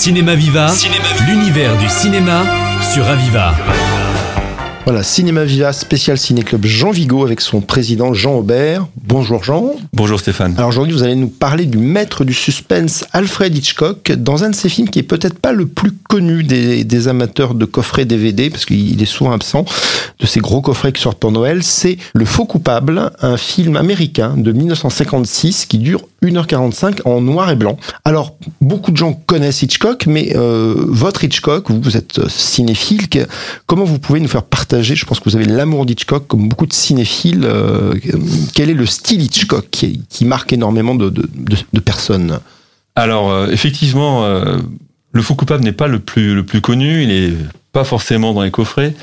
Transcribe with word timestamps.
Cinéma 0.00 0.34
Viva, 0.34 0.72
l'univers 1.28 1.76
du 1.76 1.86
cinéma 1.90 2.46
sur 2.80 3.06
Aviva. 3.06 3.54
Voilà, 4.86 5.02
Cinéma 5.02 5.44
Viva, 5.44 5.74
spécial 5.74 6.16
ciné-club 6.16 6.64
Jean 6.64 6.90
Vigo 6.90 7.22
avec 7.22 7.42
son 7.42 7.60
président 7.60 8.14
Jean 8.14 8.36
Aubert. 8.36 8.86
Bonjour 9.04 9.44
Jean. 9.44 9.74
Bonjour 9.92 10.18
Stéphane. 10.18 10.54
Alors 10.56 10.70
aujourd'hui, 10.70 10.94
vous 10.94 11.02
allez 11.02 11.16
nous 11.16 11.28
parler 11.28 11.66
du 11.66 11.76
maître 11.76 12.24
du 12.24 12.32
suspense 12.32 13.04
Alfred 13.12 13.54
Hitchcock 13.54 14.10
dans 14.12 14.42
un 14.42 14.50
de 14.50 14.54
ses 14.54 14.70
films 14.70 14.88
qui 14.88 15.00
est 15.00 15.04
peut-être 15.04 15.38
pas 15.38 15.52
le 15.52 15.66
plus 15.66 15.92
connu 15.92 16.44
des, 16.44 17.08
amateurs 17.08 17.54
de 17.54 17.66
coffrets 17.66 18.06
DVD 18.06 18.48
parce 18.48 18.64
qu'il 18.64 19.00
est 19.02 19.06
souvent 19.06 19.32
absent 19.32 19.66
de 20.18 20.26
ces 20.26 20.40
gros 20.40 20.62
coffrets 20.62 20.92
qui 20.92 21.02
sortent 21.02 21.20
pour 21.20 21.30
Noël. 21.30 21.62
C'est 21.62 21.98
Le 22.14 22.24
Faux 22.24 22.46
Coupable, 22.46 23.12
un 23.20 23.36
film 23.36 23.76
américain 23.76 24.34
de 24.38 24.50
1956 24.50 25.66
qui 25.66 25.76
dure 25.76 26.00
1h45 26.22 27.00
en 27.04 27.20
noir 27.20 27.50
et 27.50 27.56
blanc. 27.56 27.78
Alors, 28.04 28.36
beaucoup 28.60 28.90
de 28.90 28.96
gens 28.96 29.14
connaissent 29.14 29.62
Hitchcock, 29.62 30.06
mais 30.06 30.36
euh, 30.36 30.74
votre 30.76 31.24
Hitchcock, 31.24 31.70
vous, 31.70 31.80
vous 31.80 31.96
êtes 31.96 32.28
cinéphile, 32.28 33.02
comment 33.66 33.84
vous 33.84 33.98
pouvez 33.98 34.20
nous 34.20 34.28
faire 34.28 34.42
partager, 34.42 34.94
je 34.94 35.06
pense 35.06 35.20
que 35.20 35.28
vous 35.28 35.36
avez 35.36 35.46
l'amour 35.46 35.86
d'Hitchcock 35.86 36.26
comme 36.26 36.48
beaucoup 36.48 36.66
de 36.66 36.72
cinéphiles, 36.72 37.44
euh, 37.44 37.94
quel 38.54 38.70
est 38.70 38.74
le 38.74 38.86
style 38.86 39.22
Hitchcock 39.22 39.68
qui, 39.70 40.24
marque 40.24 40.52
énormément 40.52 40.94
de, 40.94 41.10
personnes? 41.80 42.38
Alors, 42.96 43.30
euh, 43.30 43.48
effectivement, 43.50 44.26
Le 45.12 45.22
Faux 45.22 45.34
Coupable 45.34 45.64
n'est 45.64 45.72
pas 45.72 45.88
le 45.88 45.98
plus, 45.98 46.34
le 46.34 46.44
plus 46.44 46.60
connu, 46.60 47.02
il 47.02 47.08
n'est 47.08 47.32
pas 47.72 47.84
forcément 47.84 48.34
dans 48.34 48.42
les 48.42 48.50
coffrets. 48.50 48.94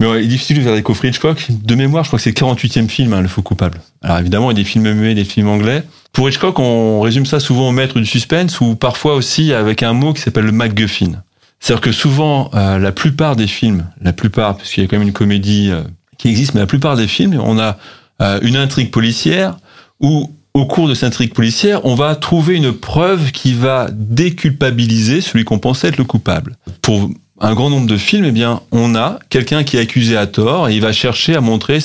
Mais 0.00 0.08
il 0.20 0.24
est 0.24 0.28
difficile 0.28 0.58
de 0.58 0.62
faire 0.62 0.74
des 0.74 0.82
coffrets 0.82 1.08
Hitchcock. 1.08 1.46
De 1.50 1.74
mémoire, 1.74 2.04
je 2.04 2.10
crois 2.10 2.18
que 2.18 2.22
c'est 2.22 2.38
le 2.38 2.46
48e 2.46 2.88
film, 2.88 3.12
hein, 3.12 3.22
Le 3.22 3.28
Faux 3.28 3.42
Coupable. 3.42 3.80
Alors 4.02 4.18
évidemment, 4.18 4.50
il 4.50 4.56
y 4.56 4.60
a 4.60 4.62
des 4.62 4.68
films 4.68 4.92
muets, 4.92 5.14
des 5.14 5.24
films 5.24 5.48
anglais. 5.48 5.82
Pour 6.12 6.28
Hitchcock, 6.28 6.58
on 6.58 7.00
résume 7.00 7.26
ça 7.26 7.40
souvent 7.40 7.68
au 7.68 7.72
maître 7.72 7.98
du 7.98 8.06
suspense 8.06 8.60
ou 8.60 8.76
parfois 8.76 9.14
aussi 9.14 9.52
avec 9.52 9.82
un 9.82 9.92
mot 9.92 10.12
qui 10.12 10.22
s'appelle 10.22 10.44
le 10.44 10.52
MacGuffin. 10.52 11.22
C'est-à-dire 11.60 11.80
que 11.80 11.92
souvent, 11.92 12.50
euh, 12.54 12.78
la 12.78 12.92
plupart 12.92 13.36
des 13.36 13.46
films, 13.46 13.86
la 14.00 14.12
plupart, 14.12 14.56
parce 14.56 14.70
qu'il 14.70 14.82
y 14.82 14.86
a 14.86 14.88
quand 14.88 14.98
même 14.98 15.08
une 15.08 15.14
comédie 15.14 15.70
euh, 15.70 15.82
qui 16.18 16.28
existe, 16.28 16.54
mais 16.54 16.60
la 16.60 16.66
plupart 16.66 16.96
des 16.96 17.08
films, 17.08 17.40
on 17.42 17.58
a 17.58 17.78
euh, 18.20 18.38
une 18.42 18.56
intrigue 18.56 18.90
policière 18.90 19.56
où 20.00 20.30
au 20.54 20.64
cours 20.64 20.88
de 20.88 20.94
cette 20.94 21.08
intrigue 21.08 21.34
policière, 21.34 21.84
on 21.84 21.94
va 21.94 22.16
trouver 22.16 22.54
une 22.54 22.72
preuve 22.72 23.30
qui 23.30 23.52
va 23.52 23.88
déculpabiliser 23.92 25.20
celui 25.20 25.44
qu'on 25.44 25.58
pensait 25.58 25.88
être 25.88 25.98
le 25.98 26.04
coupable. 26.04 26.56
Pour 26.80 27.10
un 27.40 27.54
grand 27.54 27.70
nombre 27.70 27.86
de 27.86 27.96
films, 27.96 28.24
eh 28.24 28.32
bien, 28.32 28.60
on 28.72 28.94
a 28.94 29.18
quelqu'un 29.28 29.64
qui 29.64 29.76
est 29.76 29.80
accusé 29.80 30.16
à 30.16 30.26
tort 30.26 30.68
et 30.68 30.74
il 30.74 30.80
va 30.80 30.92
chercher 30.92 31.34
à 31.36 31.40
montrer 31.40 31.78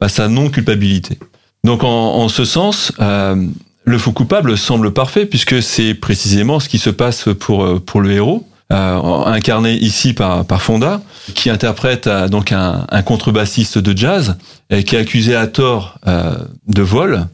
bah, 0.00 0.08
sa 0.08 0.28
non-culpabilité. 0.28 1.18
Donc, 1.64 1.84
en, 1.84 2.28
ce 2.28 2.44
sens, 2.44 2.92
euh, 3.00 3.36
le 3.84 3.98
faux 3.98 4.12
coupable 4.12 4.58
semble 4.58 4.92
parfait 4.92 5.26
puisque 5.26 5.62
c'est 5.62 5.94
précisément 5.94 6.58
ce 6.58 6.68
qui 6.68 6.78
se 6.78 6.90
passe 6.90 7.28
pour 7.38 7.64
euh, 7.64 7.78
pour 7.78 8.00
le 8.00 8.12
héros. 8.12 8.46
Euh, 8.72 9.24
incarné 9.26 9.74
ici 9.74 10.14
par, 10.14 10.46
par 10.46 10.62
Fonda, 10.62 11.02
qui 11.34 11.50
interprète 11.50 12.08
donc 12.08 12.52
un, 12.52 12.86
un, 12.90 13.02
contrebassiste 13.02 13.76
de 13.76 13.94
jazz 13.94 14.38
et 14.70 14.82
qui 14.82 14.96
est 14.96 14.98
accusé 14.98 15.36
à 15.36 15.46
tort 15.46 15.98
de 16.06 16.82
vol. 16.82 17.26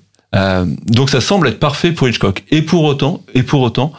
donc 0.88 1.10
ça 1.10 1.20
semble 1.20 1.46
être 1.46 1.60
parfait 1.60 1.92
pour 1.92 2.08
Hitchcock. 2.08 2.42
Et 2.50 2.62
pour 2.62 2.82
autant, 2.82 3.22
et 3.34 3.44
pour 3.44 3.60
autant, 3.60 3.92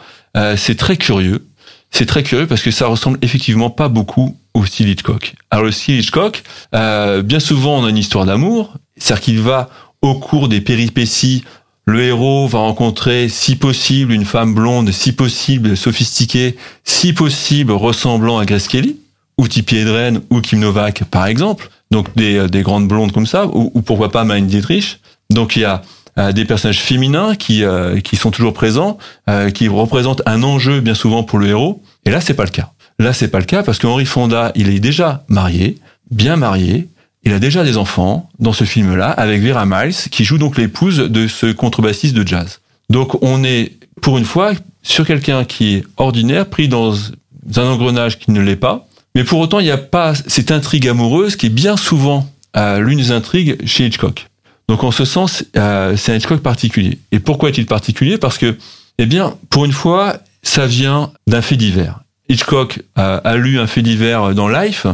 c'est 0.56 0.76
très 0.76 0.98
curieux 0.98 1.46
c'est 1.90 2.06
très 2.06 2.22
curieux 2.22 2.46
parce 2.46 2.62
que 2.62 2.70
ça 2.70 2.86
ressemble 2.86 3.18
effectivement 3.22 3.70
pas 3.70 3.88
beaucoup 3.88 4.36
au 4.54 4.64
style 4.64 4.88
Hitchcock. 4.88 5.34
Alors 5.50 5.64
le 5.64 5.72
style 5.72 5.98
Hitchcock, 5.98 6.42
euh, 6.74 7.22
bien 7.22 7.40
souvent 7.40 7.78
on 7.78 7.84
a 7.84 7.90
une 7.90 7.98
histoire 7.98 8.26
d'amour, 8.26 8.74
c'est-à-dire 8.96 9.24
qu'il 9.24 9.40
va 9.40 9.70
au 10.02 10.14
cours 10.14 10.48
des 10.48 10.60
péripéties, 10.60 11.44
le 11.86 12.02
héros 12.02 12.46
va 12.46 12.60
rencontrer 12.60 13.28
si 13.28 13.56
possible 13.56 14.12
une 14.12 14.24
femme 14.24 14.54
blonde, 14.54 14.92
si 14.92 15.12
possible 15.12 15.76
sophistiquée, 15.76 16.56
si 16.84 17.12
possible 17.12 17.72
ressemblant 17.72 18.38
à 18.38 18.44
Grace 18.44 18.68
Kelly, 18.68 18.96
ou 19.38 19.48
Tippi 19.48 19.76
Hedren, 19.76 20.20
ou 20.30 20.40
Kim 20.40 20.60
Novak 20.60 21.04
par 21.04 21.26
exemple, 21.26 21.70
donc 21.90 22.14
des, 22.16 22.36
euh, 22.36 22.48
des 22.48 22.62
grandes 22.62 22.86
blondes 22.86 23.12
comme 23.12 23.26
ça, 23.26 23.46
ou, 23.46 23.70
ou 23.74 23.82
pourquoi 23.82 24.10
pas 24.10 24.24
Marine 24.24 24.46
Dietrich. 24.46 25.00
Donc 25.30 25.56
il 25.56 25.62
y 25.62 25.64
a 25.64 25.82
des 26.16 26.44
personnages 26.44 26.80
féminins 26.80 27.34
qui 27.34 27.64
euh, 27.64 28.00
qui 28.00 28.16
sont 28.16 28.30
toujours 28.30 28.52
présents, 28.52 28.98
euh, 29.28 29.50
qui 29.50 29.68
représentent 29.68 30.22
un 30.26 30.42
enjeu 30.42 30.80
bien 30.80 30.94
souvent 30.94 31.22
pour 31.22 31.38
le 31.38 31.48
héros. 31.48 31.82
Et 32.04 32.10
là, 32.10 32.20
c'est 32.20 32.34
pas 32.34 32.44
le 32.44 32.50
cas. 32.50 32.72
Là, 32.98 33.12
c'est 33.12 33.28
pas 33.28 33.38
le 33.38 33.44
cas 33.44 33.62
parce 33.62 33.78
qu'Henri 33.78 34.06
Fonda, 34.06 34.52
il 34.54 34.68
est 34.68 34.80
déjà 34.80 35.24
marié, 35.28 35.78
bien 36.10 36.36
marié. 36.36 36.88
Il 37.24 37.32
a 37.32 37.38
déjà 37.38 37.64
des 37.64 37.76
enfants 37.76 38.28
dans 38.38 38.52
ce 38.52 38.64
film-là 38.64 39.10
avec 39.10 39.42
Vera 39.42 39.66
Miles 39.66 39.94
qui 40.10 40.24
joue 40.24 40.38
donc 40.38 40.56
l'épouse 40.56 40.98
de 40.98 41.28
ce 41.28 41.52
contrebassiste 41.52 42.14
de 42.14 42.26
jazz. 42.26 42.60
Donc 42.88 43.22
on 43.22 43.44
est 43.44 43.72
pour 44.00 44.18
une 44.18 44.24
fois 44.24 44.52
sur 44.82 45.06
quelqu'un 45.06 45.44
qui 45.44 45.74
est 45.74 45.84
ordinaire, 45.96 46.46
pris 46.46 46.68
dans 46.68 46.94
un 47.56 47.64
engrenage 47.64 48.18
qui 48.18 48.30
ne 48.30 48.40
l'est 48.40 48.56
pas. 48.56 48.86
Mais 49.14 49.24
pour 49.24 49.38
autant, 49.40 49.60
il 49.60 49.64
n'y 49.64 49.70
a 49.70 49.78
pas 49.78 50.14
cette 50.14 50.50
intrigue 50.50 50.88
amoureuse 50.88 51.36
qui 51.36 51.46
est 51.46 51.50
bien 51.50 51.76
souvent 51.76 52.26
l'une 52.54 52.98
des 52.98 53.12
intrigues 53.12 53.64
chez 53.66 53.86
Hitchcock. 53.86 54.29
Donc 54.70 54.84
en 54.84 54.92
ce 54.92 55.04
sens, 55.04 55.44
euh, 55.56 55.96
c'est 55.96 56.12
un 56.12 56.14
Hitchcock 56.14 56.42
particulier. 56.42 57.00
Et 57.10 57.18
pourquoi 57.18 57.48
est-il 57.48 57.66
particulier? 57.66 58.18
Parce 58.18 58.38
que, 58.38 58.56
eh 58.98 59.06
bien, 59.06 59.34
pour 59.50 59.64
une 59.64 59.72
fois, 59.72 60.18
ça 60.44 60.64
vient 60.64 61.10
d'un 61.26 61.42
fait 61.42 61.56
divers. 61.56 61.98
Hitchcock 62.28 62.80
a, 62.94 63.34
lu 63.34 63.58
un 63.58 63.66
fait 63.66 63.82
divers 63.82 64.32
dans 64.32 64.48
Life, 64.48 64.86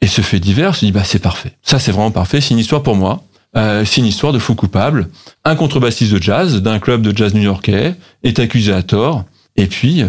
et 0.00 0.08
ce 0.08 0.22
fait 0.22 0.40
divers 0.40 0.74
se 0.74 0.84
dit, 0.86 0.90
bah 0.90 1.04
c'est 1.04 1.20
parfait. 1.20 1.52
Ça, 1.62 1.78
c'est 1.78 1.92
vraiment 1.92 2.10
parfait. 2.10 2.40
C'est 2.40 2.50
une 2.50 2.58
histoire 2.58 2.82
pour 2.82 2.96
moi. 2.96 3.22
Euh, 3.56 3.84
c'est 3.84 4.00
une 4.00 4.08
histoire 4.08 4.32
de 4.32 4.40
faux 4.40 4.56
coupable. 4.56 5.08
Un 5.44 5.54
contrebassiste 5.54 6.12
de 6.12 6.20
jazz 6.20 6.60
d'un 6.60 6.80
club 6.80 7.02
de 7.02 7.16
jazz 7.16 7.32
new-yorkais 7.32 7.94
est 8.24 8.38
accusé 8.40 8.72
à 8.72 8.82
tort, 8.82 9.24
et 9.54 9.66
puis. 9.66 10.02
Euh, 10.02 10.08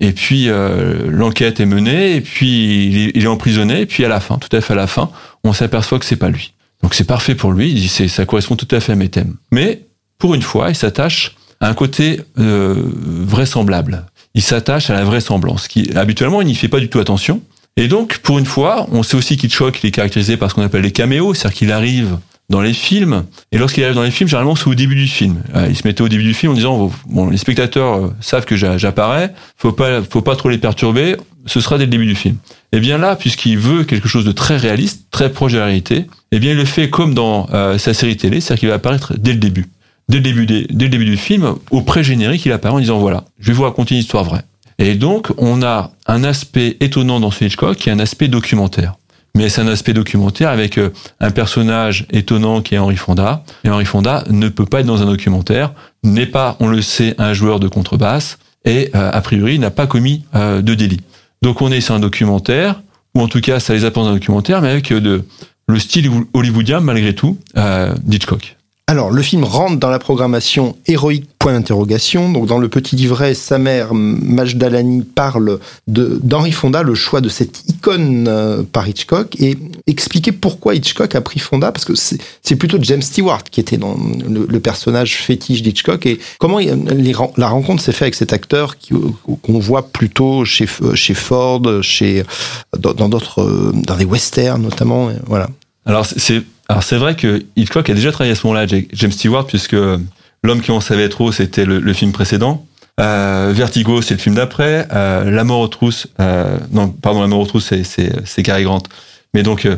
et 0.00 0.10
puis 0.10 0.48
l'enquête 1.06 1.60
est 1.60 1.66
menée, 1.66 2.16
et 2.16 2.20
puis 2.20 2.86
il 2.86 2.98
est, 2.98 3.12
il 3.14 3.22
est 3.22 3.28
emprisonné, 3.28 3.82
et 3.82 3.86
puis 3.86 4.04
à 4.04 4.08
la 4.08 4.18
fin, 4.18 4.36
tout 4.36 4.48
à 4.56 4.60
fait 4.60 4.72
à 4.72 4.76
la 4.76 4.88
fin, 4.88 5.10
on 5.44 5.52
s'aperçoit 5.52 6.00
que 6.00 6.04
c'est 6.04 6.16
pas 6.16 6.28
lui. 6.28 6.51
Donc 6.82 6.94
c'est 6.94 7.06
parfait 7.06 7.34
pour 7.34 7.52
lui, 7.52 7.70
il 7.70 7.74
dit 7.76 7.88
c'est 7.88 8.08
ça 8.08 8.26
correspond 8.26 8.56
tout 8.56 8.68
à 8.70 8.80
fait 8.80 8.92
à 8.92 8.96
mes 8.96 9.08
thèmes. 9.08 9.36
Mais 9.50 9.86
pour 10.18 10.34
une 10.34 10.42
fois, 10.42 10.70
il 10.70 10.76
s'attache 10.76 11.36
à 11.60 11.68
un 11.68 11.74
côté 11.74 12.20
euh, 12.38 12.74
vraisemblable. 12.94 14.06
Il 14.34 14.42
s'attache 14.42 14.90
à 14.90 14.94
la 14.94 15.04
vraisemblance, 15.04 15.68
qui 15.68 15.90
habituellement 15.96 16.42
il 16.42 16.46
n'y 16.46 16.54
fait 16.54 16.68
pas 16.68 16.80
du 16.80 16.88
tout 16.88 16.98
attention. 16.98 17.40
Et 17.76 17.88
donc 17.88 18.18
pour 18.18 18.38
une 18.38 18.46
fois, 18.46 18.86
on 18.90 19.02
sait 19.02 19.16
aussi 19.16 19.36
qu'Hitchcock 19.36 19.82
il 19.82 19.86
est 19.88 19.92
caractérisé 19.92 20.36
par 20.36 20.50
ce 20.50 20.54
qu'on 20.54 20.62
appelle 20.62 20.82
les 20.82 20.92
caméos, 20.92 21.34
c'est-à-dire 21.34 21.58
qu'il 21.58 21.72
arrive 21.72 22.18
dans 22.52 22.60
les 22.60 22.74
films. 22.74 23.24
Et 23.50 23.58
lorsqu'il 23.58 23.82
arrive 23.82 23.96
dans 23.96 24.02
les 24.02 24.10
films, 24.10 24.28
généralement, 24.28 24.54
c'est 24.54 24.68
au 24.68 24.74
début 24.74 24.94
du 24.94 25.08
film. 25.08 25.42
Euh, 25.56 25.66
il 25.68 25.76
se 25.76 25.86
mettait 25.86 26.02
au 26.02 26.08
début 26.08 26.22
du 26.22 26.34
film 26.34 26.52
en 26.52 26.54
disant, 26.54 26.92
bon, 27.08 27.30
les 27.30 27.38
spectateurs 27.38 27.94
euh, 27.94 28.08
savent 28.20 28.44
que 28.44 28.56
j'apparais, 28.56 29.32
faut 29.56 29.72
pas, 29.72 30.02
faut 30.02 30.22
pas 30.22 30.36
trop 30.36 30.48
les 30.48 30.58
perturber, 30.58 31.16
ce 31.46 31.60
sera 31.60 31.78
dès 31.78 31.84
le 31.84 31.90
début 31.90 32.06
du 32.06 32.14
film. 32.14 32.36
Et 32.72 32.80
bien 32.80 32.98
là, 32.98 33.16
puisqu'il 33.16 33.58
veut 33.58 33.84
quelque 33.84 34.08
chose 34.08 34.24
de 34.24 34.32
très 34.32 34.56
réaliste, 34.56 35.06
très 35.10 35.30
proche 35.30 35.52
de 35.52 35.58
la 35.58 35.66
réalité, 35.66 36.06
eh 36.32 36.38
bien 36.38 36.52
il 36.52 36.56
le 36.56 36.64
fait 36.64 36.88
comme 36.88 37.12
dans 37.12 37.46
euh, 37.52 37.76
sa 37.76 37.92
série 37.92 38.16
télé, 38.16 38.40
c'est-à-dire 38.40 38.60
qu'il 38.60 38.68
va 38.70 38.76
apparaître 38.76 39.14
dès 39.18 39.32
le 39.32 39.38
début. 39.38 39.66
Dès 40.08 40.18
le 40.18 40.88
début, 40.88 41.04
du 41.04 41.16
film, 41.16 41.54
au 41.70 41.82
pré-générique, 41.82 42.44
il 42.44 42.52
apparaît 42.52 42.74
en 42.74 42.80
disant 42.80 42.98
voilà, 42.98 43.24
je 43.38 43.48
vais 43.48 43.52
vous 43.52 43.62
raconter 43.62 43.94
une 43.94 44.00
histoire 44.00 44.24
vraie. 44.24 44.42
Et 44.78 44.94
donc, 44.94 45.28
on 45.38 45.62
a 45.62 45.92
un 46.06 46.24
aspect 46.24 46.76
étonnant 46.80 47.20
dans 47.20 47.30
ce 47.30 47.44
Hitchcock 47.44 47.76
qui 47.76 47.88
est 47.88 47.92
un 47.92 48.00
aspect 48.00 48.28
documentaire 48.28 48.94
mais 49.34 49.48
c'est 49.48 49.62
un 49.62 49.68
aspect 49.68 49.94
documentaire 49.94 50.50
avec 50.50 50.76
euh, 50.76 50.92
un 51.20 51.30
personnage 51.30 52.06
étonnant 52.10 52.60
qui 52.60 52.74
est 52.74 52.78
Henri 52.78 52.96
Fonda. 52.96 53.44
Et 53.64 53.70
Henri 53.70 53.86
Fonda 53.86 54.24
ne 54.28 54.50
peut 54.50 54.66
pas 54.66 54.80
être 54.80 54.86
dans 54.86 55.00
un 55.00 55.06
documentaire, 55.06 55.72
n'est 56.02 56.26
pas, 56.26 56.56
on 56.60 56.68
le 56.68 56.82
sait, 56.82 57.14
un 57.16 57.32
joueur 57.32 57.58
de 57.58 57.66
contrebasse, 57.66 58.38
et 58.66 58.90
euh, 58.94 59.10
a 59.10 59.20
priori 59.22 59.58
n'a 59.58 59.70
pas 59.70 59.86
commis 59.86 60.24
de 60.34 60.74
délit. 60.74 61.00
Donc 61.42 61.60
on 61.60 61.70
est 61.70 61.80
sur 61.80 61.94
un 61.94 62.00
documentaire, 62.00 62.82
ou 63.14 63.20
en 63.20 63.28
tout 63.28 63.40
cas 63.40 63.60
ça 63.60 63.74
les 63.74 63.84
apporte 63.84 64.06
un 64.06 64.14
documentaire, 64.14 64.62
mais 64.62 64.68
avec 64.68 64.92
de, 64.92 65.24
le 65.66 65.78
style 65.78 66.10
hollywoodien 66.32 66.80
malgré 66.80 67.14
tout 67.14 67.38
d'Hitchcock. 68.04 68.56
Alors, 68.92 69.10
le 69.10 69.22
film 69.22 69.44
rentre 69.44 69.78
dans 69.78 69.88
la 69.88 69.98
programmation 69.98 70.76
héroïque 70.86 71.24
point 71.38 71.54
d'interrogation. 71.54 72.30
Donc, 72.30 72.44
dans 72.44 72.58
le 72.58 72.68
petit 72.68 72.94
livret, 72.94 73.32
sa 73.32 73.56
mère, 73.56 73.94
Majdalani, 73.94 75.00
parle 75.00 75.60
d'Henri 75.88 76.52
Fonda, 76.52 76.82
le 76.82 76.94
choix 76.94 77.22
de 77.22 77.30
cette 77.30 77.66
icône 77.70 78.26
euh, 78.28 78.62
par 78.70 78.86
Hitchcock, 78.86 79.40
et 79.40 79.56
expliquer 79.86 80.30
pourquoi 80.30 80.74
Hitchcock 80.74 81.14
a 81.14 81.22
pris 81.22 81.40
Fonda, 81.40 81.72
parce 81.72 81.86
que 81.86 81.94
c'est 81.94 82.56
plutôt 82.56 82.76
James 82.82 83.00
Stewart 83.00 83.44
qui 83.44 83.60
était 83.60 83.78
dans 83.78 83.96
le, 84.28 84.60
personnage 84.60 85.16
fétiche 85.16 85.62
d'Hitchcock, 85.62 86.04
et 86.04 86.18
comment 86.38 86.58
la 86.58 87.48
rencontre 87.48 87.82
s'est 87.82 87.92
faite 87.92 88.02
avec 88.02 88.14
cet 88.14 88.34
acteur 88.34 88.76
qu'on 89.40 89.58
voit 89.58 89.88
plutôt 89.88 90.44
chez, 90.44 90.68
chez 90.92 91.14
Ford, 91.14 91.62
chez, 91.80 92.24
dans 92.78 93.08
d'autres, 93.08 93.72
dans 93.72 93.96
des 93.96 94.04
westerns 94.04 94.60
notamment, 94.60 95.10
voilà. 95.26 95.48
Alors, 95.86 96.04
c'est 96.06 96.42
alors 96.72 96.82
c'est 96.82 96.96
vrai 96.96 97.14
que 97.16 97.44
Hitchcock 97.56 97.88
a 97.90 97.94
déjà 97.94 98.12
travaillé 98.12 98.32
à 98.32 98.34
ce 98.34 98.46
moment-là 98.46 98.66
James 98.66 99.12
Stewart, 99.12 99.46
puisque 99.46 99.76
L'homme 100.44 100.60
qui 100.60 100.72
en 100.72 100.80
savait 100.80 101.08
trop, 101.08 101.30
c'était 101.30 101.64
le, 101.64 101.92
film 101.92 102.10
précédent. 102.12 102.66
Euh, 103.00 103.52
Vertigo, 103.54 104.02
c'est 104.02 104.14
le 104.14 104.20
film 104.20 104.34
d'après. 104.34 104.88
Euh, 104.92 105.30
La 105.30 105.44
mort 105.44 105.60
aux 105.60 105.68
trousses, 105.68 106.08
euh, 106.20 106.58
non, 106.72 106.88
pardon, 106.88 107.20
La 107.20 107.28
mort 107.28 107.40
aux 107.40 107.46
trousses, 107.46 107.72
c'est 107.84 108.42
Cary 108.42 108.64
Grant. 108.64 108.82
Mais 109.34 109.44
donc, 109.44 109.66
euh, 109.66 109.76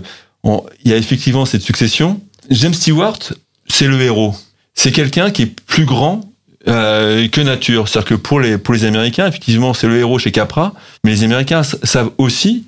il 0.84 0.90
y 0.90 0.94
a 0.94 0.96
effectivement 0.96 1.44
cette 1.44 1.60
succession. 1.60 2.20
James 2.50 2.72
Stewart, 2.72 3.18
c'est 3.66 3.86
le 3.86 4.00
héros. 4.00 4.34
C'est 4.74 4.90
quelqu'un 4.90 5.30
qui 5.30 5.42
est 5.42 5.60
plus 5.60 5.84
grand 5.84 6.22
euh, 6.66 7.28
que 7.28 7.42
nature. 7.42 7.88
C'est-à-dire 7.88 8.08
que 8.08 8.14
pour 8.14 8.40
les, 8.40 8.56
pour 8.56 8.72
les 8.72 8.86
Américains, 8.86 9.26
effectivement, 9.26 9.74
c'est 9.74 9.86
le 9.86 9.98
héros 9.98 10.18
chez 10.18 10.32
Capra, 10.32 10.72
mais 11.04 11.10
les 11.10 11.24
Américains 11.24 11.62
savent 11.62 12.10
aussi 12.16 12.64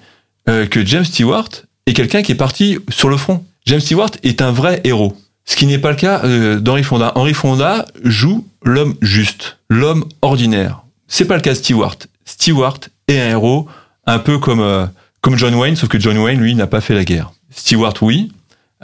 euh, 0.50 0.67
que 0.67 0.84
James 0.84 1.05
Stewart 1.05 1.49
est 1.87 1.94
quelqu'un 1.94 2.23
qui 2.23 2.32
est 2.32 2.37
parti 2.37 2.78
sur 2.90 3.08
le 3.08 3.17
front. 3.17 3.43
James 3.66 3.80
Stewart 3.80 4.10
est 4.22 4.42
un 4.42 4.52
vrai 4.52 4.80
héros. 4.84 5.16
Ce 5.44 5.56
qui 5.56 5.66
n'est 5.66 5.78
pas 5.78 5.90
le 5.90 5.96
cas 5.96 6.24
euh, 6.24 6.58
d'Henry 6.60 6.82
Fonda. 6.82 7.12
Henry 7.14 7.34
Fonda 7.34 7.84
joue 8.02 8.46
l'homme 8.64 8.94
juste, 9.00 9.58
l'homme 9.68 10.04
ordinaire. 10.22 10.82
C'est 11.08 11.24
pas 11.24 11.36
le 11.36 11.42
cas 11.42 11.52
de 11.52 11.56
Stewart. 11.56 11.96
Stewart 12.24 12.78
est 13.08 13.20
un 13.20 13.30
héros, 13.30 13.68
un 14.06 14.18
peu 14.18 14.38
comme 14.38 14.60
euh, 14.60 14.86
comme 15.20 15.36
John 15.36 15.54
Wayne, 15.56 15.74
sauf 15.74 15.88
que 15.88 15.98
John 15.98 16.16
Wayne, 16.18 16.38
lui, 16.38 16.54
n'a 16.54 16.68
pas 16.68 16.80
fait 16.80 16.94
la 16.94 17.04
guerre. 17.04 17.32
Stewart, 17.50 17.94
oui. 18.02 18.30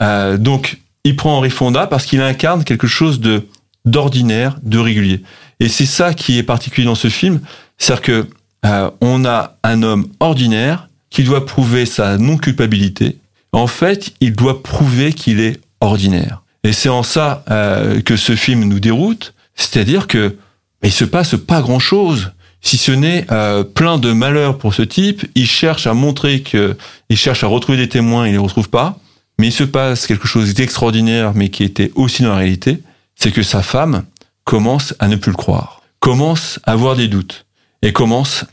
Euh, 0.01 0.37
donc, 0.37 0.79
il 1.05 1.15
prend 1.15 1.37
Henry 1.37 1.49
Fonda 1.49 1.87
parce 1.87 2.05
qu'il 2.05 2.19
incarne 2.21 2.65
quelque 2.65 2.87
chose 2.87 3.21
de 3.21 3.47
d'ordinaire, 3.85 4.57
de 4.63 4.77
régulier. 4.77 5.23
Et 5.61 5.69
c'est 5.69 5.85
ça 5.85 6.13
qui 6.13 6.37
est 6.37 6.43
particulier 6.43 6.85
dans 6.85 6.95
ce 6.95 7.09
film, 7.09 7.39
c'est-à-dire 7.77 8.01
que 8.01 8.27
euh, 8.65 8.91
on 8.99 9.23
a 9.25 9.57
un 9.63 9.83
homme 9.83 10.07
ordinaire 10.19 10.89
qui 11.09 11.23
doit 11.23 11.45
prouver 11.45 11.85
sa 11.85 12.17
non 12.17 12.37
culpabilité. 12.37 13.17
En 13.53 13.67
fait, 13.67 14.13
il 14.19 14.33
doit 14.33 14.63
prouver 14.63 15.13
qu'il 15.13 15.39
est 15.39 15.61
ordinaire. 15.79 16.43
Et 16.63 16.73
c'est 16.73 16.89
en 16.89 17.03
ça 17.03 17.43
euh, 17.49 18.01
que 18.01 18.15
ce 18.15 18.35
film 18.35 18.63
nous 18.63 18.79
déroute, 18.79 19.33
c'est-à-dire 19.55 20.07
que 20.07 20.35
il 20.83 20.91
se 20.91 21.05
passe 21.05 21.35
pas 21.37 21.61
grand-chose, 21.61 22.31
si 22.61 22.77
ce 22.77 22.91
n'est 22.91 23.25
euh, 23.31 23.63
plein 23.63 23.97
de 23.97 24.11
malheurs 24.11 24.57
pour 24.57 24.73
ce 24.73 24.81
type. 24.81 25.25
Il 25.35 25.47
cherche 25.47 25.87
à 25.87 25.93
montrer 25.93 26.41
que, 26.41 26.77
il 27.09 27.17
cherche 27.17 27.43
à 27.43 27.47
retrouver 27.47 27.77
des 27.77 27.89
témoins, 27.89 28.27
il 28.27 28.31
les 28.31 28.37
retrouve 28.37 28.69
pas. 28.69 28.97
Mais 29.39 29.47
il 29.47 29.51
se 29.51 29.63
passe 29.63 30.07
quelque 30.07 30.27
chose 30.27 30.53
d'extraordinaire, 30.53 31.33
mais 31.35 31.49
qui 31.49 31.63
était 31.63 31.91
aussi 31.95 32.23
dans 32.23 32.29
la 32.29 32.37
réalité, 32.37 32.79
c'est 33.15 33.31
que 33.31 33.43
sa 33.43 33.63
femme 33.63 34.03
commence 34.43 34.93
à 34.99 35.07
ne 35.07 35.15
plus 35.15 35.31
le 35.31 35.37
croire, 35.37 35.81
commence 35.99 36.59
à 36.63 36.73
avoir 36.73 36.95
des 36.95 37.07
doutes 37.07 37.45
et 37.81 37.93
commence 37.93 38.45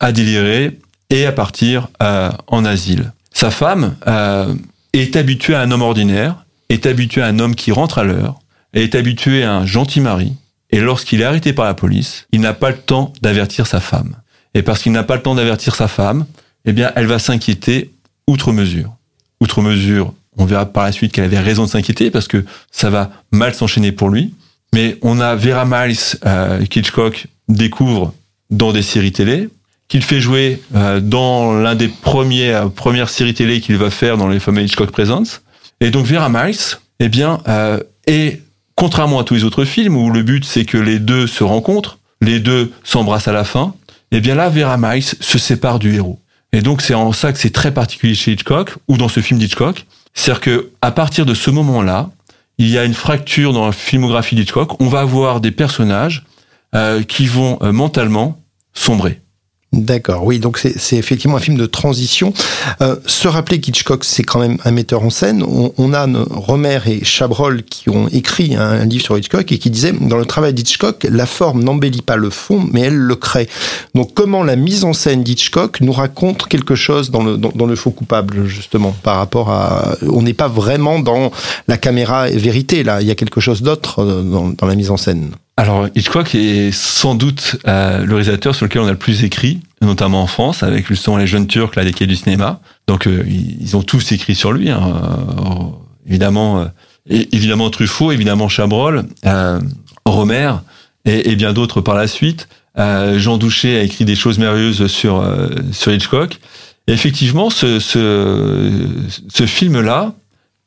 à 0.00 0.12
délirer 0.12 0.78
et 1.10 1.26
à 1.26 1.32
partir 1.32 1.88
euh, 2.02 2.30
en 2.46 2.64
asile. 2.64 3.12
Sa 3.32 3.50
femme 3.50 3.96
euh, 4.06 4.54
est 4.92 5.16
habituée 5.16 5.54
à 5.54 5.60
un 5.60 5.70
homme 5.70 5.82
ordinaire, 5.82 6.44
est 6.68 6.86
habitué 6.86 7.22
à 7.22 7.26
un 7.26 7.38
homme 7.38 7.54
qui 7.54 7.72
rentre 7.72 7.98
à 7.98 8.04
l'heure, 8.04 8.40
est 8.72 8.94
habitué 8.94 9.44
à 9.44 9.54
un 9.54 9.66
gentil 9.66 10.00
mari, 10.00 10.34
et 10.70 10.80
lorsqu'il 10.80 11.20
est 11.20 11.24
arrêté 11.24 11.52
par 11.52 11.66
la 11.66 11.74
police, 11.74 12.26
il 12.32 12.40
n'a 12.40 12.54
pas 12.54 12.70
le 12.70 12.78
temps 12.78 13.12
d'avertir 13.20 13.66
sa 13.66 13.80
femme. 13.80 14.16
Et 14.54 14.62
parce 14.62 14.82
qu'il 14.82 14.92
n'a 14.92 15.02
pas 15.02 15.16
le 15.16 15.22
temps 15.22 15.34
d'avertir 15.34 15.74
sa 15.74 15.88
femme, 15.88 16.26
eh 16.64 16.72
bien, 16.72 16.92
elle 16.96 17.06
va 17.06 17.18
s'inquiéter 17.18 17.92
outre 18.26 18.52
mesure. 18.52 18.94
Outre 19.40 19.60
mesure, 19.60 20.14
on 20.36 20.44
verra 20.44 20.66
par 20.66 20.84
la 20.84 20.92
suite 20.92 21.12
qu'elle 21.12 21.24
avait 21.24 21.38
raison 21.38 21.64
de 21.64 21.68
s'inquiéter 21.68 22.10
parce 22.10 22.28
que 22.28 22.44
ça 22.70 22.90
va 22.90 23.10
mal 23.32 23.54
s'enchaîner 23.54 23.92
pour 23.92 24.08
lui. 24.08 24.34
Mais 24.72 24.96
on 25.02 25.20
a 25.20 25.34
Vera 25.34 25.66
Miles, 25.66 25.98
euh, 26.24 26.64
découvre 27.48 28.14
dans 28.50 28.72
des 28.72 28.82
séries 28.82 29.12
télé, 29.12 29.48
qu'il 29.92 30.02
fait 30.02 30.22
jouer 30.22 30.62
euh, 30.74 31.00
dans 31.00 31.52
l'un 31.52 31.74
des 31.74 31.88
premiers, 31.88 32.54
euh, 32.54 32.68
premières 32.68 33.10
séries 33.10 33.34
télé 33.34 33.60
qu'il 33.60 33.76
va 33.76 33.90
faire 33.90 34.16
dans 34.16 34.26
les 34.26 34.40
fameux 34.40 34.62
Hitchcock 34.62 34.90
Presents. 34.90 35.42
Et 35.82 35.90
donc 35.90 36.06
Vera 36.06 36.30
Miles, 36.30 36.78
eh 36.98 37.10
bien, 37.10 37.42
euh, 37.46 37.78
est 38.06 38.40
contrairement 38.74 39.20
à 39.20 39.24
tous 39.24 39.34
les 39.34 39.44
autres 39.44 39.66
films 39.66 39.94
où 39.98 40.10
le 40.10 40.22
but 40.22 40.46
c'est 40.46 40.64
que 40.64 40.78
les 40.78 40.98
deux 40.98 41.26
se 41.26 41.44
rencontrent, 41.44 41.98
les 42.22 42.40
deux 42.40 42.72
s'embrassent 42.84 43.28
à 43.28 43.34
la 43.34 43.44
fin, 43.44 43.74
eh 44.12 44.22
bien 44.22 44.34
là 44.34 44.48
Vera 44.48 44.78
Miles 44.78 45.04
se 45.04 45.36
sépare 45.36 45.78
du 45.78 45.94
héros. 45.94 46.18
Et 46.54 46.62
donc 46.62 46.80
c'est 46.80 46.94
en 46.94 47.12
ça 47.12 47.30
que 47.30 47.38
c'est 47.38 47.52
très 47.52 47.74
particulier 47.74 48.14
chez 48.14 48.32
Hitchcock 48.32 48.70
ou 48.88 48.96
dans 48.96 49.08
ce 49.08 49.20
film 49.20 49.38
d'Hitchcock, 49.38 49.84
c'est-à-dire 50.14 50.40
que 50.40 50.70
à 50.80 50.90
partir 50.90 51.26
de 51.26 51.34
ce 51.34 51.50
moment-là, 51.50 52.08
il 52.56 52.70
y 52.70 52.78
a 52.78 52.86
une 52.86 52.94
fracture 52.94 53.52
dans 53.52 53.66
la 53.66 53.72
filmographie 53.72 54.36
d'Hitchcock. 54.36 54.80
On 54.80 54.88
va 54.88 55.00
avoir 55.00 55.42
des 55.42 55.50
personnages 55.50 56.24
euh, 56.74 57.02
qui 57.02 57.26
vont 57.26 57.58
euh, 57.60 57.72
mentalement 57.72 58.40
sombrer. 58.72 59.21
D'accord, 59.72 60.26
oui, 60.26 60.38
donc 60.38 60.58
c'est 60.58 60.96
effectivement 60.96 61.38
un 61.38 61.40
film 61.40 61.56
de 61.56 61.64
transition. 61.64 62.34
Euh, 62.82 62.96
se 63.06 63.26
rappeler 63.26 63.58
qu'Hitchcock, 63.58 64.04
c'est 64.04 64.22
quand 64.22 64.38
même 64.38 64.58
un 64.66 64.70
metteur 64.70 65.02
en 65.02 65.08
scène. 65.08 65.42
On, 65.42 65.72
on 65.78 65.94
a 65.94 66.06
Romer 66.30 66.78
et 66.84 67.02
Chabrol 67.04 67.62
qui 67.62 67.88
ont 67.88 68.06
écrit 68.08 68.54
un, 68.54 68.84
livre 68.84 69.02
sur 69.02 69.16
Hitchcock 69.16 69.50
et 69.50 69.56
qui 69.56 69.70
disaient, 69.70 69.92
dans 69.92 70.18
le 70.18 70.26
travail 70.26 70.52
d'Hitchcock, 70.52 71.06
la 71.10 71.24
forme 71.24 71.64
n'embellit 71.64 72.02
pas 72.02 72.16
le 72.16 72.28
fond, 72.28 72.68
mais 72.70 72.82
elle 72.82 72.98
le 72.98 73.16
crée. 73.16 73.48
Donc 73.94 74.12
comment 74.12 74.44
la 74.44 74.56
mise 74.56 74.84
en 74.84 74.92
scène 74.92 75.22
d'Hitchcock 75.22 75.80
nous 75.80 75.92
raconte 75.92 76.48
quelque 76.48 76.74
chose 76.74 77.10
dans 77.10 77.22
le, 77.22 77.38
dans, 77.38 77.66
le 77.66 77.74
faux 77.74 77.92
coupable, 77.92 78.44
justement, 78.44 78.94
par 79.02 79.16
rapport 79.16 79.48
à... 79.48 79.96
On 80.02 80.20
n'est 80.20 80.34
pas 80.34 80.48
vraiment 80.48 80.98
dans 80.98 81.30
la 81.66 81.78
caméra 81.78 82.26
vérité, 82.26 82.82
là, 82.82 83.00
il 83.00 83.08
y 83.08 83.10
a 83.10 83.14
quelque 83.14 83.40
chose 83.40 83.62
d'autre 83.62 84.00
euh, 84.00 84.22
dans, 84.22 84.50
dans 84.50 84.66
la 84.66 84.74
mise 84.74 84.90
en 84.90 84.98
scène. 84.98 85.30
Alors 85.56 85.88
Hitchcock 85.94 86.34
est 86.34 86.72
sans 86.72 87.14
doute 87.14 87.56
euh, 87.68 88.04
le 88.04 88.14
réalisateur 88.14 88.54
sur 88.54 88.64
lequel 88.66 88.82
on 88.82 88.86
a 88.86 88.92
le 88.92 88.96
plus 88.96 89.22
écrit, 89.22 89.60
notamment 89.82 90.22
en 90.22 90.26
France, 90.26 90.62
avec 90.62 90.88
justement 90.88 91.18
les 91.18 91.26
jeunes 91.26 91.46
Turcs, 91.46 91.76
là, 91.76 91.84
des 91.84 91.92
quais 91.92 92.06
du 92.06 92.16
cinéma. 92.16 92.60
Donc 92.86 93.06
euh, 93.06 93.22
ils 93.28 93.76
ont 93.76 93.82
tous 93.82 94.12
écrit 94.12 94.34
sur 94.34 94.52
lui, 94.52 94.70
hein. 94.70 94.80
euh, 94.82 96.08
évidemment, 96.08 96.60
euh, 96.60 96.64
évidemment 97.32 97.68
Truffaut, 97.68 98.12
évidemment 98.12 98.48
Chabrol, 98.48 99.04
euh, 99.26 99.60
Romer 100.06 100.52
et, 101.04 101.30
et 101.30 101.36
bien 101.36 101.52
d'autres 101.52 101.80
par 101.80 101.94
la 101.94 102.06
suite. 102.06 102.48
Jean 102.74 103.36
Douché 103.36 103.76
a 103.76 103.82
écrit 103.82 104.06
des 104.06 104.16
choses 104.16 104.38
merveilleuses 104.38 104.86
sur 104.86 105.22
sur 105.72 105.92
Hitchcock. 105.92 106.40
Effectivement, 106.86 107.50
ce, 107.50 107.78
ce, 107.78 108.70
ce 109.28 109.46
film-là 109.46 110.14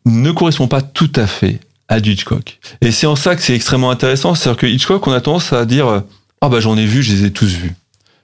ne 0.05 0.29
correspond 0.29 0.67
pas 0.67 0.83
tout 0.83 1.11
à 1.15 1.25
fait 1.25 1.59
à 1.87 1.99
du 1.99 2.11
Hitchcock. 2.11 2.59
Et 2.81 2.91
c'est 2.91 3.07
en 3.07 3.15
ça 3.15 3.35
que 3.35 3.41
c'est 3.41 3.55
extrêmement 3.55 3.91
intéressant, 3.91 4.35
c'est-à-dire 4.35 4.59
que 4.59 4.67
Hitchcock, 4.67 5.05
on 5.07 5.11
a 5.11 5.21
tendance 5.21 5.53
à 5.53 5.65
dire 5.65 5.87
ah 5.87 6.03
oh 6.41 6.49
bah 6.49 6.59
j'en 6.59 6.77
ai 6.77 6.85
vu, 6.85 7.03
je 7.03 7.11
les 7.11 7.25
ai 7.25 7.31
tous 7.31 7.53
vus. 7.53 7.73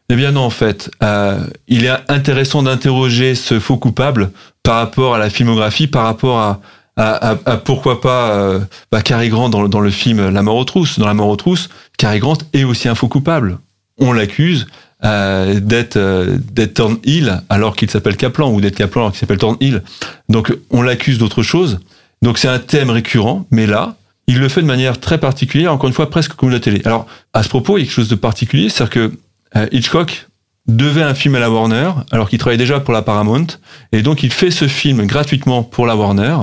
Eh 0.10 0.16
bien 0.16 0.32
non, 0.32 0.42
en 0.42 0.50
fait, 0.50 0.92
euh, 1.04 1.40
il 1.68 1.86
est 1.86 1.92
intéressant 2.10 2.64
d'interroger 2.64 3.34
ce 3.34 3.60
faux 3.60 3.78
coupable 3.78 4.32
par 4.62 4.76
rapport 4.76 5.16
à 5.16 5.20
la 5.20 5.30
filmographie, 5.30 5.88
par 5.88 6.04
rapport 6.04 6.40
à, 6.40 6.62
à, 6.98 7.38
à, 7.46 7.58
pourquoi 7.58 8.02
pas 8.02 8.32
euh, 8.32 8.60
bah, 8.92 9.02
Cary 9.02 9.30
Grant 9.30 9.50
dans, 9.50 9.68
dans, 9.68 9.80
le 9.80 9.90
film 9.90 10.30
La 10.30 10.44
mort 10.44 10.58
aux 10.58 10.66
trousses. 10.66 11.00
Dans 11.00 11.08
La 11.08 11.14
mort 11.14 11.30
aux 11.30 11.36
trousses, 11.36 11.70
Cary 11.98 12.20
Grant 12.20 12.38
est 12.54 12.64
aussi 12.64 12.90
un 12.90 12.96
faux 12.96 13.08
coupable. 13.08 13.58
On 13.98 14.12
l'accuse 14.12 14.68
euh, 15.04 15.60
d'être 15.60 15.98
euh, 15.98 16.38
d'être 16.52 16.76
Thornhill 16.76 17.42
alors 17.50 17.76
qu'il 17.76 17.90
s'appelle 17.90 18.18
Kaplan 18.18 18.52
ou 18.52 18.62
d'être 18.62 18.76
Kaplan 18.76 19.04
alors 19.04 19.12
qu'il 19.14 19.20
s'appelle 19.20 19.40
Thornhill. 19.40 19.82
Donc 20.30 20.54
on 20.70 20.82
l'accuse 20.82 21.18
d'autre 21.18 21.42
chose. 21.42 21.80
Donc 22.22 22.38
c'est 22.38 22.48
un 22.48 22.60
thème 22.60 22.90
récurrent, 22.90 23.46
mais 23.52 23.66
là, 23.66 23.96
il 24.28 24.40
le 24.40 24.48
fait 24.48 24.62
de 24.62 24.68
manière 24.68 25.00
très 25.00 25.18
particulière, 25.18 25.74
encore 25.74 25.88
une 25.88 25.94
fois 25.94 26.10
presque 26.10 26.34
comme 26.34 26.52
la 26.52 26.60
télé. 26.60 26.82
Alors 26.86 27.08
à 27.34 27.44
ce 27.44 27.50
propos, 27.50 27.78
il 27.78 27.82
y 27.82 27.84
a 27.84 27.86
quelque 27.86 27.96
chose 27.96 28.10
de 28.10 28.16
particulier, 28.16 28.70
c'est-à-dire 28.70 28.94
que 28.94 29.12
euh, 29.56 29.68
Hitchcock 29.72 30.28
devait 30.68 31.02
un 31.02 31.16
film 31.16 31.36
à 31.36 31.40
la 31.40 31.50
Warner, 31.50 31.92
alors 32.12 32.30
qu'il 32.30 32.38
travaillait 32.38 32.60
déjà 32.60 32.80
pour 32.80 32.94
la 32.94 33.02
Paramount, 33.02 33.48
et 33.92 34.04
donc 34.04 34.22
il 34.22 34.32
fait 34.32 34.52
ce 34.52 34.68
film 34.68 35.06
gratuitement 35.08 35.64
pour 35.64 35.88
la 35.88 35.96
Warner, 35.96 36.38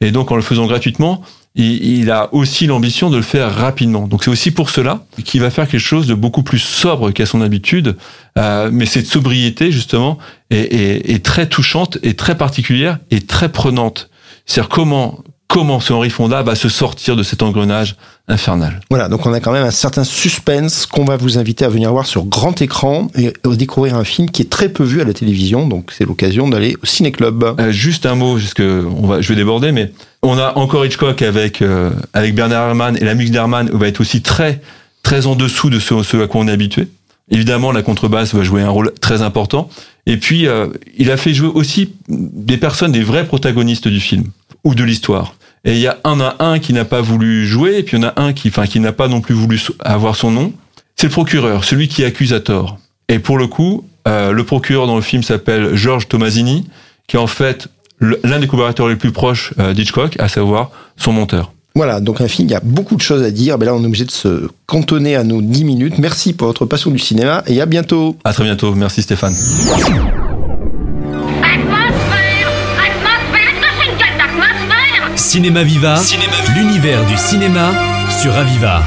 et 0.00 0.10
donc 0.10 0.30
en 0.30 0.36
le 0.36 0.42
faisant 0.42 0.66
gratuitement, 0.66 1.22
il, 1.54 1.82
il 2.00 2.10
a 2.10 2.28
aussi 2.34 2.66
l'ambition 2.66 3.10
de 3.10 3.16
le 3.16 3.22
faire 3.22 3.52
rapidement. 3.54 4.06
Donc 4.06 4.24
c'est 4.24 4.30
aussi 4.30 4.50
pour 4.50 4.68
cela 4.68 5.04
qu'il 5.24 5.40
va 5.40 5.50
faire 5.50 5.66
quelque 5.66 5.80
chose 5.80 6.06
de 6.06 6.14
beaucoup 6.14 6.42
plus 6.42 6.58
sobre 6.58 7.10
qu'à 7.12 7.26
son 7.26 7.40
habitude, 7.40 7.96
euh, 8.38 8.68
mais 8.70 8.86
cette 8.86 9.06
sobriété 9.06 9.72
justement 9.72 10.18
est, 10.50 10.58
est, 10.58 11.10
est 11.10 11.24
très 11.24 11.48
touchante, 11.48 11.96
et 12.02 12.14
très 12.14 12.36
particulière, 12.36 12.98
et 13.10 13.22
très 13.22 13.50
prenante. 13.50 14.10
C'est-à-dire 14.46 14.68
comment 14.68 15.24
comment 15.54 15.78
ce 15.78 15.92
Henri 15.92 16.10
Fonda 16.10 16.42
va 16.42 16.56
se 16.56 16.68
sortir 16.68 17.14
de 17.14 17.22
cet 17.22 17.40
engrenage 17.40 17.94
infernal. 18.26 18.80
Voilà, 18.90 19.08
donc 19.08 19.24
on 19.24 19.32
a 19.32 19.38
quand 19.38 19.52
même 19.52 19.64
un 19.64 19.70
certain 19.70 20.02
suspense 20.02 20.84
qu'on 20.84 21.04
va 21.04 21.16
vous 21.16 21.38
inviter 21.38 21.64
à 21.64 21.68
venir 21.68 21.92
voir 21.92 22.06
sur 22.06 22.24
grand 22.24 22.60
écran 22.60 23.06
et 23.14 23.32
découvrir 23.44 23.94
un 23.94 24.02
film 24.02 24.28
qui 24.30 24.42
est 24.42 24.50
très 24.50 24.68
peu 24.68 24.82
vu 24.82 25.00
à 25.00 25.04
la 25.04 25.12
télévision, 25.12 25.68
donc 25.68 25.92
c'est 25.96 26.06
l'occasion 26.06 26.48
d'aller 26.48 26.76
au 26.82 26.86
ciné-club. 26.86 27.54
Euh, 27.60 27.70
juste 27.70 28.04
un 28.04 28.16
mot, 28.16 28.34
parce 28.34 28.52
que 28.52 28.84
on 29.00 29.06
va, 29.06 29.20
je 29.20 29.28
vais 29.28 29.36
déborder, 29.36 29.70
mais 29.70 29.92
on 30.24 30.38
a 30.38 30.58
encore 30.58 30.84
Hitchcock 30.84 31.22
avec 31.22 31.62
euh, 31.62 31.90
avec 32.14 32.34
Bernard 32.34 32.70
Herrmann 32.70 32.96
et 32.96 33.04
la 33.04 33.14
musique 33.14 33.32
d'Herrmann 33.32 33.70
va 33.72 33.86
être 33.86 34.00
aussi 34.00 34.22
très 34.22 34.60
très 35.04 35.26
en 35.26 35.36
dessous 35.36 35.70
de 35.70 35.78
ce, 35.78 36.02
ce 36.02 36.16
à 36.16 36.26
quoi 36.26 36.40
on 36.40 36.48
est 36.48 36.52
habitué. 36.52 36.88
Évidemment, 37.30 37.72
la 37.72 37.82
contrebasse 37.82 38.34
va 38.34 38.42
jouer 38.42 38.62
un 38.62 38.68
rôle 38.68 38.92
très 39.00 39.22
important. 39.22 39.68
Et 40.06 40.18
puis, 40.18 40.46
euh, 40.46 40.68
il 40.98 41.10
a 41.10 41.16
fait 41.16 41.32
jouer 41.32 41.48
aussi 41.48 41.94
des 42.08 42.58
personnes, 42.58 42.92
des 42.92 43.02
vrais 43.02 43.26
protagonistes 43.26 43.88
du 43.88 44.00
film 44.00 44.24
ou 44.62 44.74
de 44.74 44.84
l'histoire. 44.84 45.34
Et 45.64 45.72
il 45.72 45.78
y 45.78 45.86
a 45.86 45.98
un 46.04 46.20
à 46.20 46.36
un 46.40 46.58
qui 46.58 46.74
n'a 46.74 46.84
pas 46.84 47.00
voulu 47.00 47.46
jouer, 47.46 47.78
et 47.78 47.82
puis 47.82 47.96
il 47.96 48.02
y 48.02 48.04
en 48.04 48.08
a 48.08 48.20
un 48.20 48.34
qui, 48.34 48.48
enfin, 48.48 48.66
qui 48.66 48.80
n'a 48.80 48.92
pas 48.92 49.08
non 49.08 49.22
plus 49.22 49.34
voulu 49.34 49.60
avoir 49.80 50.16
son 50.16 50.30
nom. 50.30 50.52
C'est 50.96 51.06
le 51.06 51.12
procureur, 51.12 51.64
celui 51.64 51.88
qui 51.88 52.04
accuse 52.04 52.34
à 52.34 52.40
tort. 52.40 52.78
Et 53.08 53.18
pour 53.18 53.38
le 53.38 53.46
coup, 53.46 53.88
euh, 54.06 54.32
le 54.32 54.44
procureur 54.44 54.86
dans 54.86 54.96
le 54.96 55.02
film 55.02 55.22
s'appelle 55.22 55.74
Georges 55.74 56.08
Tomasini, 56.08 56.66
qui 57.06 57.16
est 57.16 57.20
en 57.20 57.26
fait 57.26 57.68
l'un 58.00 58.38
des 58.38 58.46
collaborateurs 58.46 58.88
les 58.88 58.96
plus 58.96 59.12
proches 59.12 59.54
euh, 59.58 59.72
d'Hitchcock, 59.72 60.16
à 60.20 60.28
savoir 60.28 60.70
son 60.96 61.12
monteur. 61.12 61.53
Voilà, 61.76 61.98
donc 61.98 62.20
un 62.20 62.28
film, 62.28 62.46
il 62.46 62.52
y 62.52 62.54
a 62.54 62.60
beaucoup 62.62 62.94
de 62.94 63.00
choses 63.00 63.24
à 63.24 63.32
dire, 63.32 63.58
mais 63.58 63.66
là 63.66 63.74
on 63.74 63.82
est 63.82 63.86
obligé 63.86 64.04
de 64.04 64.10
se 64.12 64.48
cantonner 64.66 65.16
à 65.16 65.24
nos 65.24 65.42
10 65.42 65.64
minutes. 65.64 65.98
Merci 65.98 66.32
pour 66.32 66.46
votre 66.46 66.66
passion 66.66 66.92
du 66.92 67.00
cinéma 67.00 67.42
et 67.48 67.60
à 67.60 67.66
bientôt. 67.66 68.16
À 68.22 68.32
très 68.32 68.44
bientôt, 68.44 68.72
merci 68.76 69.02
Stéphane. 69.02 69.34
Cinéma 75.16 75.64
Viva, 75.64 76.00
l'univers 76.54 77.04
du 77.06 77.16
cinéma 77.16 77.72
sur 78.22 78.32
Aviva. 78.36 78.80